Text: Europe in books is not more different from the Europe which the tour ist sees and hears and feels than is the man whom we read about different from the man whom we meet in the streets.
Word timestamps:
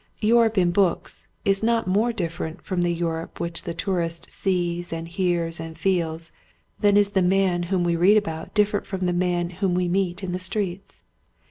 Europe 0.21 0.57
in 0.57 0.71
books 0.71 1.27
is 1.45 1.61
not 1.61 1.85
more 1.85 2.11
different 2.11 2.59
from 2.63 2.81
the 2.81 2.89
Europe 2.89 3.39
which 3.39 3.61
the 3.61 3.73
tour 3.75 4.01
ist 4.01 4.31
sees 4.31 4.91
and 4.91 5.07
hears 5.09 5.59
and 5.59 5.77
feels 5.77 6.31
than 6.79 6.97
is 6.97 7.11
the 7.11 7.21
man 7.21 7.61
whom 7.69 7.83
we 7.83 7.95
read 7.95 8.17
about 8.17 8.51
different 8.55 8.87
from 8.87 9.05
the 9.05 9.13
man 9.13 9.51
whom 9.61 9.75
we 9.75 9.87
meet 9.87 10.23
in 10.23 10.31
the 10.31 10.39
streets. 10.39 11.03